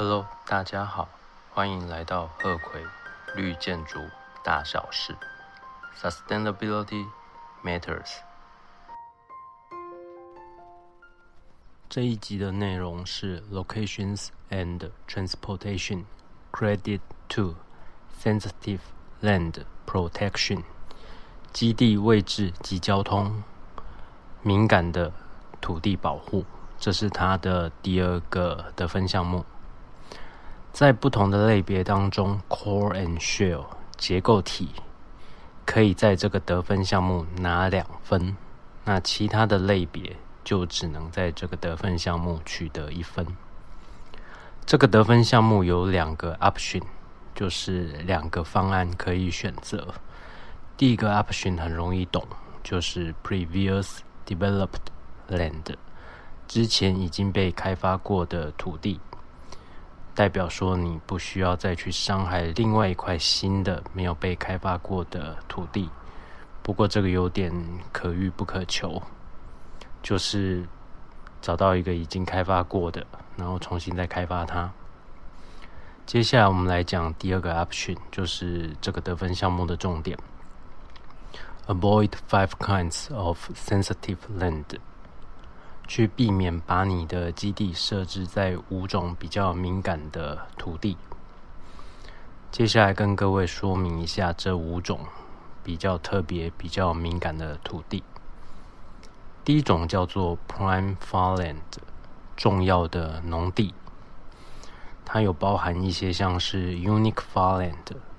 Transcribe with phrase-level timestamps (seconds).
[0.00, 1.10] Hello，大家好，
[1.52, 2.82] 欢迎来到鹤葵
[3.34, 4.00] 绿建筑
[4.42, 5.14] 大小事
[5.94, 7.06] ，Sustainability
[7.62, 8.10] Matters。
[11.90, 16.04] 这一集的内容是 Locations and Transportation
[16.50, 17.56] Credit to
[18.18, 18.80] Sensitive
[19.20, 20.62] Land Protection，
[21.52, 23.42] 基地位置及交通
[24.40, 25.12] 敏感的
[25.60, 26.46] 土地保护，
[26.78, 29.44] 这是它的第二个得分项目。
[30.72, 33.66] 在不同的类别当中，Core and Shell
[33.96, 34.70] 结构体
[35.66, 38.36] 可以在这个得分项目拿两分，
[38.84, 43.26] 那其他的类别就只能在这个得分项目取得一分。
[44.64, 46.82] 这个得分项目有两个 option，
[47.34, 49.94] 就是两个方案可以选择。
[50.76, 52.24] 第一个 option 很容易懂，
[52.62, 54.88] 就是 previous developed
[55.28, 55.74] land，
[56.48, 59.00] 之前已经被开发过的土地。
[60.20, 65.88] 代表说你不需要再去伤害另外一块新的没有被开发过的土地。
[66.62, 67.50] 不过这个有点
[67.90, 69.02] 可遇不可求，
[70.02, 70.62] 就是
[71.40, 74.70] 找到一个已经开发过的，然后重新再开发它。
[76.04, 80.18] 接下来我们来讲第二个 option，就是这个得分项目的重点
[81.66, 84.64] ：avoid five kinds of sensitive land。
[85.90, 90.96] 去避免把你的基地设置在五种比较敏感的土地。
[92.52, 95.00] 接下来跟各位说明一下这五种
[95.64, 98.04] 比较特别、比较敏感的土地。
[99.44, 101.56] 第一种叫做 Prime Farmland，
[102.36, 103.74] 重要的农地，
[105.04, 107.74] 它有包含一些像是 Unique Farmland，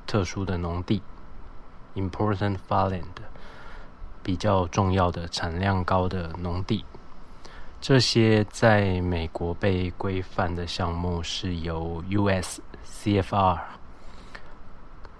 [0.05, 1.01] 特殊的农地
[1.95, 3.05] ；Important Farmland，
[4.21, 6.83] 比较重要的、产量高的农地。
[7.81, 12.61] 这些在美国被规范的项目是由 U.S.
[12.85, 13.59] CFR。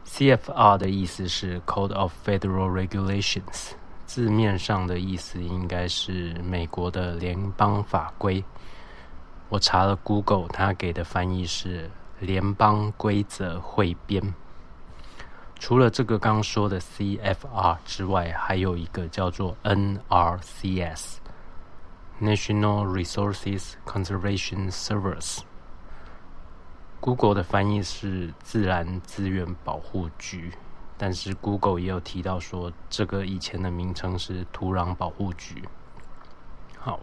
[0.06, 3.72] CFR 的意思是 Code of Federal Regulations，
[4.06, 8.44] 字面上的意思应该是美国的联邦法规。
[9.50, 14.22] 我查了 Google，它给的翻译是联邦规则汇编。
[15.58, 21.16] 除了这个刚说的 CFR 之外，还有一个叫做 NRCS。
[22.22, 30.54] National Resources Conservation Service，Google 的翻译是自然资源保护局，
[31.00, 35.68] 但是 Google 也有提到说，这个以前的名称是土壤保护局。
[36.78, 37.00] 好，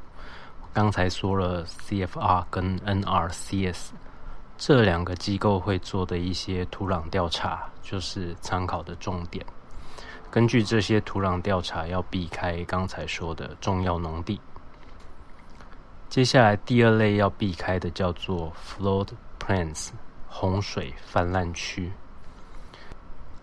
[0.73, 3.89] 刚才说了 CFR 跟 NRCS
[4.57, 9.45] 这两个机构会做的一些土壤调查，就是参考的重点。
[10.31, 14.41] 根据这些土壤调查，要避开刚才说的重要农地。
[16.09, 19.09] 接下来第二类要避开的叫做 flood
[19.39, 19.91] plains
[20.27, 21.93] 洪水泛滥区。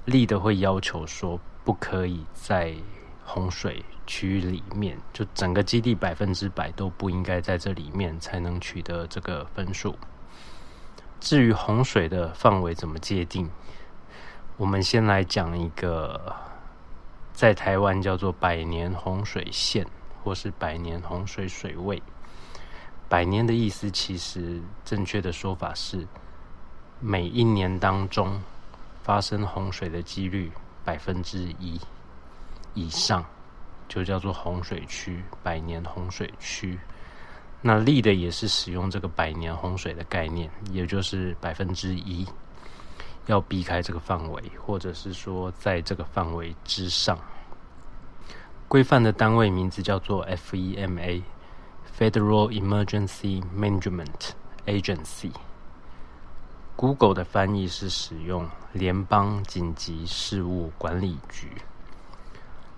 [0.05, 2.73] 立的会要求说，不可以在
[3.23, 9.95] 洪水区域里面，就整个基地百分之百都不应该在这里面才能取得这个分数。
[11.19, 13.49] 至于洪水的范围怎么界定，
[14.57, 16.35] 我们先来讲一个，
[17.31, 19.85] 在台湾叫做百年洪水线，
[20.23, 22.01] 或是百年洪水水位。
[23.07, 26.07] 百年的意思，其实正确的说法是，
[26.99, 28.41] 每一年当中
[29.03, 30.51] 发生洪水的几率
[30.83, 31.79] 百分之一
[32.73, 33.23] 以上，
[33.87, 36.79] 就叫做洪水区，百年洪水区。
[37.61, 42.27] 那立的也是使用这个百年洪水的概念，也就是百分之一，
[43.27, 47.17] 要避开这个范围，或者是说在这个范围之上。
[48.67, 51.21] 规范的单位名字叫做 FEMA。
[51.97, 54.31] Federal Emergency Management
[54.65, 55.31] Agency。
[56.75, 61.53] Google 的翻译是使用联邦紧急事务管理局。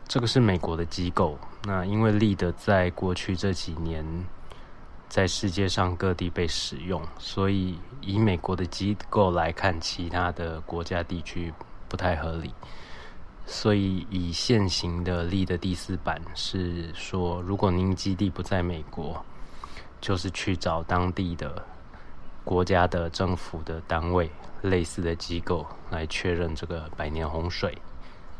[0.07, 1.39] 这个是美国的机构。
[1.63, 4.05] 那因为 LEAD 在过去这几年
[5.09, 11.51] 在世界上各地被使用，所以以美国的机构来看，其他的国家地区
[11.89, 12.53] 不太合理。
[13.49, 19.23] 所以，以现行的例的第四版是说，如果您基地不在美国，
[20.01, 21.65] 就是去找当地的
[22.43, 24.29] 国家的政府的单位、
[24.63, 27.77] 类似的机构来确认这个百年洪水。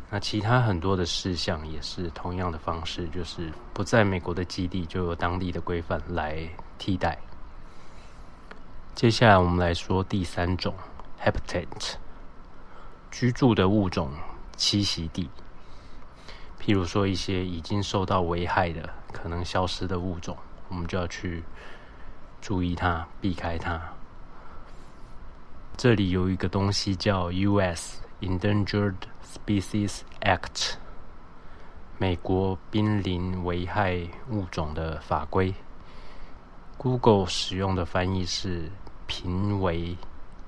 [0.10, 7.18] 那其他很多的事项也是同样的方式，就是不在美国的基地就由当地的规范来替代。
[8.94, 10.74] 接下来我们来说第三种
[11.24, 11.66] habitat
[13.10, 14.12] 居住的物种。
[14.58, 15.30] 栖息地，
[16.60, 20.36] 譬如说一些已经受到危害的、可能消失的物种，
[20.68, 21.44] 我们就要去
[22.42, 23.80] 注意它、避开它。
[25.78, 28.02] 这里有一个东西叫 U.S.
[28.22, 30.74] Endangered Species Act，
[32.00, 35.54] 美国濒临危害物种的法规。
[36.78, 38.72] Google 使用的翻译是
[39.06, 39.96] 濒危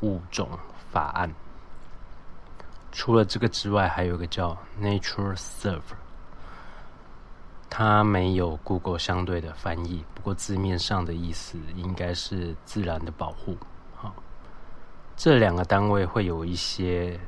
[0.02, 0.50] 物种
[0.92, 1.34] 法案。
[2.92, 5.82] 除了这个之外，还有个叫 Nature Serve，
[7.70, 13.58] 它没有 Google 相对的翻译，不过字面上的意思应该是自然的保护。
[13.96, 14.14] 好，
[15.16, 17.20] 这两个单位会有一些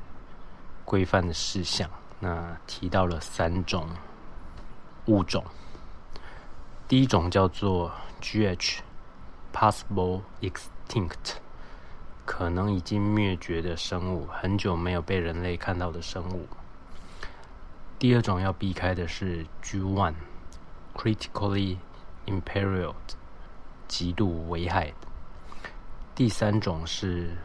[0.85, 1.89] 规范的事项。
[2.19, 3.87] 那提到了三种
[5.07, 5.43] 物种，
[6.87, 7.91] 第一种叫做
[8.21, 8.79] GH。
[9.53, 11.40] Possible extinct，
[12.25, 16.47] 可能已经灭绝的生物，很久没有被人类看到的生物。
[17.99, 21.77] 第二种要避开的是 G one，critically
[22.25, 22.95] impaired，
[23.87, 24.93] 极度危害。
[26.15, 27.37] 第三种是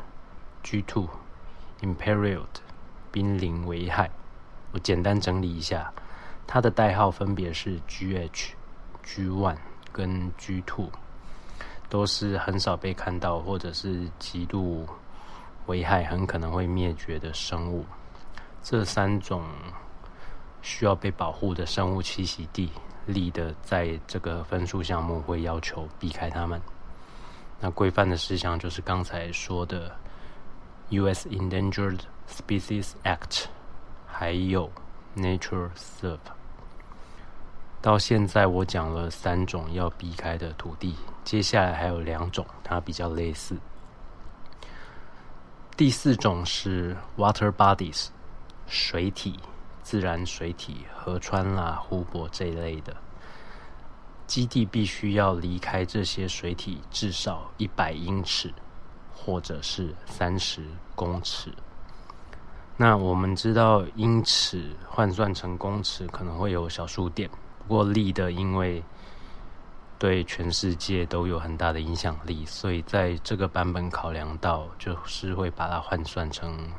[0.63, 2.47] G two，impaired，
[3.11, 4.11] 濒临危害。
[4.73, 5.93] 我简单整理一下，
[6.47, 8.53] 它的代号分别是 GH、
[9.03, 9.59] G one
[9.93, 10.91] 跟 G two。
[11.89, 14.87] 都是很少被看到，或者是极度
[15.67, 17.85] 危害、很可能会灭绝的生物。
[18.63, 19.45] 这三种
[20.63, 22.71] 需要被保护的生物栖息地，
[23.07, 26.61] 立的在这个分数项目会要求避开它们。
[27.61, 29.95] 那规范的事项就是刚才说的
[30.91, 31.29] U.S.
[31.29, 33.45] Endangered Species Act，
[34.07, 34.71] 还有
[35.17, 36.19] Nature Serve。
[37.83, 43.57] 到现在我讲了三种要避开的土地，接下来还有两种，它比较类似。
[45.77, 48.09] 第四种是 water bodies，
[48.67, 49.39] 水体、
[49.83, 52.97] 自然水体、河川啦、湖泊这一类的
[54.27, 58.53] 基地，必须要离开这些水体至少一百英尺，
[59.15, 60.65] 或者是三十
[60.97, 61.53] 公尺。
[62.79, 67.31] 那我们知道英尺换算成公尺可能会有小数点。
[67.67, 68.81] 不过力的，因为
[69.99, 76.71] 对全世界都有很大的影响力，所以在这个版本考量到，就是会把它换算成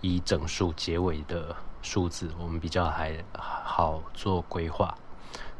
[0.00, 4.92] 以整数结尾的数字，我们比较还好做规划，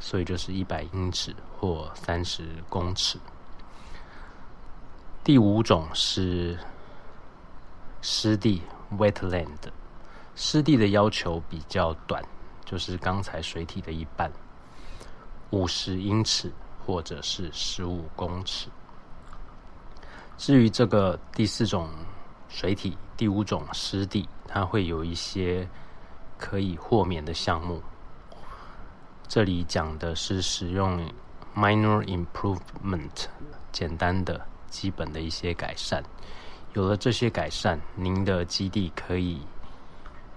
[0.00, 3.16] 所以就是一百英尺或三十公尺。
[5.22, 6.58] 第五种是
[8.02, 8.60] 湿地
[8.98, 9.70] （wetland），
[10.34, 12.20] 湿地的要求比较短。
[12.64, 14.30] 就是刚才水体的一半，
[15.50, 16.52] 五十英尺
[16.84, 18.68] 或者是十五公尺。
[20.36, 21.88] 至于这个第四种
[22.48, 25.68] 水体，第五种湿地，它会有一些
[26.38, 27.82] 可以豁免的项目。
[29.28, 31.00] 这里讲的是使用
[31.54, 33.26] minor improvement，
[33.72, 36.02] 简单的、基本的一些改善。
[36.72, 39.40] 有了这些改善，您的基地可以。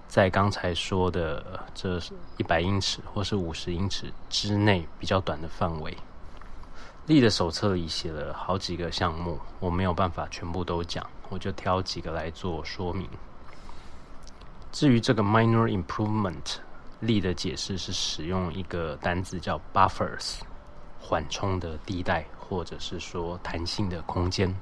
[0.08, 2.00] 在刚才说的这
[2.38, 5.96] 一百英尺或是五十英尺之内比较短的范围，
[7.06, 13.06] 力的手册里写了好几个项目，我没有办法全部都讲，我就挑几个来做说明。
[14.72, 16.56] 至于这个 minor improvement，
[17.00, 20.38] 力的解释是使用一个单字叫 buffers，
[20.98, 24.54] 缓冲的地带，或者是说弹性的空间。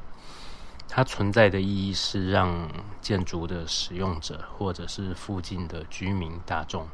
[0.89, 2.69] 它存在的意义是让
[3.03, 6.89] 建筑的使用者或者是附近的居民大众，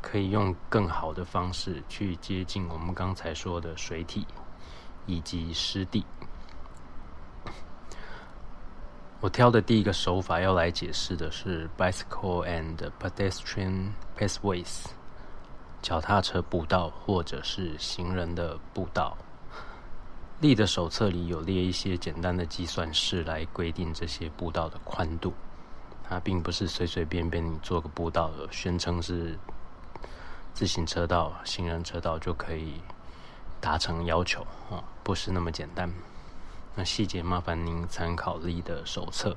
[0.00, 4.24] 可以用更好的方式去接近我们刚才说的水体
[5.06, 6.04] 以及湿地。
[9.20, 14.84] 我挑的第一个手法要来解释的是 bicycle and pedestrian pathways，
[15.80, 19.16] 脚踏车步道或者是行人的步道。
[20.40, 25.32] 力的手册里有列一些简单的计算式来规定这些步道的宽度，
[26.08, 29.38] 它并不是随随便便你做个步道，宣称是
[30.52, 32.74] 自行车道、行人车道就可以
[33.60, 35.90] 达成要求啊，不是那么简单。
[36.74, 39.36] 那细节麻烦您参考力的手册。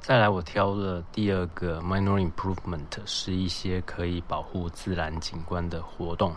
[0.00, 6.34] 再来，我挑了第二个 minor improvement，是一些可以保护自然景观的活动。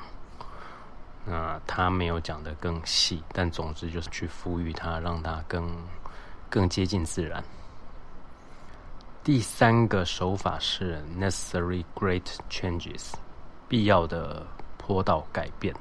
[1.29, 5.69] 那他没有讲的更细，但总之就是去赋予它，让它更
[6.49, 7.43] 更接近自然。
[9.23, 13.13] 第三个手法是 necessary great changes，
[13.67, 14.43] 必要的
[14.77, 15.75] 坡道改变。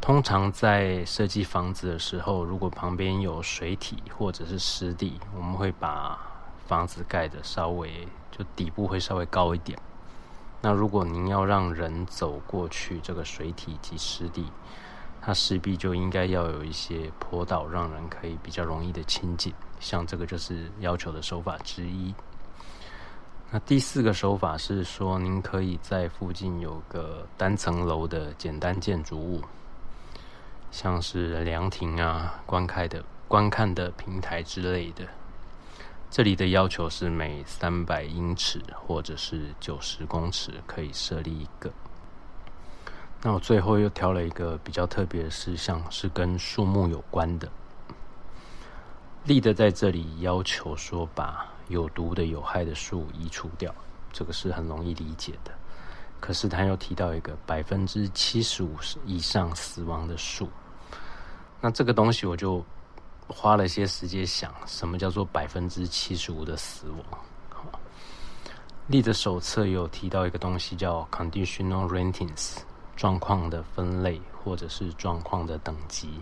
[0.00, 6.18] 通常在设计房子的时候，如果旁边有水体或者是湿地，我们会把
[6.66, 9.78] 房子盖的稍微就底部会稍微高一点。
[10.64, 14.46] 那如果您要让人走过去这个水体及湿地，
[15.20, 19.52] 它势必就应该要有一些坡道，让人可以比较容易的亲近。
[19.80, 22.14] 像这个就是要求的手法之一。
[23.50, 29.42] 那第四个手法是说，您可以在附近有个单层楼的简单建筑物，
[30.70, 35.04] 像是凉亭啊、观看的观看的平台之类的。
[36.12, 41.72] 这里的要求是每三百英尺或者是九十公尺可以设立一个。
[43.22, 47.50] 那我最后又挑了一个比较特别的事项，是跟树木有关的。
[49.24, 53.74] 立的在这里要求说，把有毒的、有害的树移除掉，
[54.12, 55.50] 这个是很容易理解的。
[56.20, 58.76] 可是他又提到一个百分之七十五
[59.06, 60.46] 以上死亡的树，
[61.58, 62.62] 那这个东西我就。
[63.28, 67.20] 花了些时间想，什么叫做百分之七十五的死亡？
[68.88, 72.56] 例的手册有提到一个东西叫 conditional ratings，
[72.96, 76.20] 状况的分类或者是状况的等级。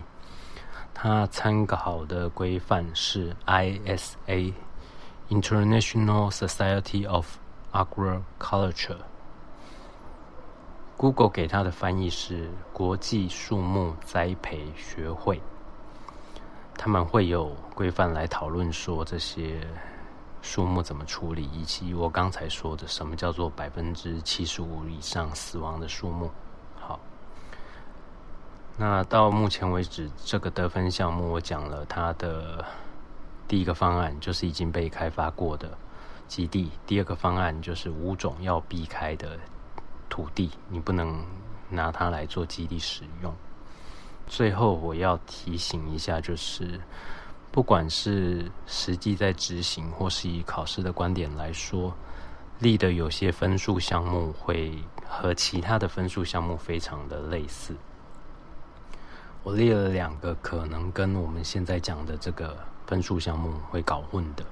[0.93, 4.53] 它参考的规范是 ISA
[5.29, 7.37] International Society of
[7.71, 8.99] Agriculture。
[10.97, 15.41] Google 给它的翻译是国际树木栽培学会。
[16.77, 19.67] 他们会有规范来讨论说这些
[20.41, 26.31] 树木怎么处理，以及我刚才说的什么叫做百分之七十五以上死亡的树木。
[26.79, 26.99] 好，
[28.77, 32.65] 那到目前为止，这个得分项目我讲了它的
[33.47, 35.77] 第一个方案，就是已经被开发过的
[36.27, 39.37] 基地；第二个方案就是五种要避开的
[40.09, 41.23] 土地，你不能
[41.69, 43.31] 拿它来做基地使用。
[44.31, 46.79] 最后，我要提醒一下，就是
[47.51, 51.93] 不管是实际在执行，或是以考试的观点来说，
[52.59, 57.75] 立的有些分数项目会和其他的分数项目非常的类似。
[59.43, 62.57] 我列了两个可能跟我们现在讲的这个
[62.87, 64.45] 分数项目会搞混的。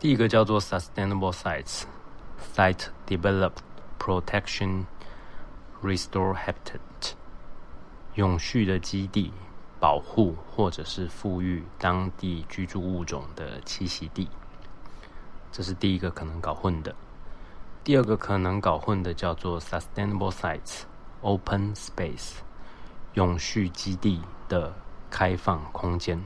[0.00, 3.52] 第一个叫做 Sustainable Sites，Site Develop
[3.96, 4.86] Protection
[5.80, 7.17] Restore Habitat。
[8.18, 9.32] 永续的基地
[9.78, 14.28] 保护，或者是富裕当地居住物种的栖息地，
[15.52, 16.92] 这是第一个可能搞混的。
[17.84, 20.80] 第二个可能搞混的叫做 sustainable sites
[21.20, 22.38] open space，
[23.14, 24.74] 永续基地的
[25.08, 26.20] 开放空间。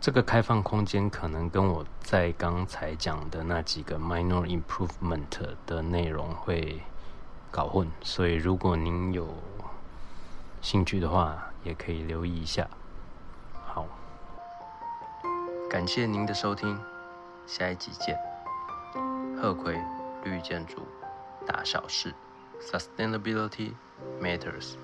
[0.00, 5.26] 这个开放空间可能跟我在刚才讲的那几个 minor improvement
[5.66, 6.80] 的内容会
[7.50, 9.28] 搞混，所以如果您有。
[10.62, 12.68] 兴趣的话，也可以留意一下。
[13.66, 13.86] 好，
[15.68, 16.78] 感谢您的收听，
[17.46, 18.16] 下一集见。
[19.40, 19.80] 贺葵
[20.22, 20.86] 绿建筑，
[21.46, 22.14] 大小事
[22.60, 23.72] ，Sustainability
[24.20, 24.74] matters。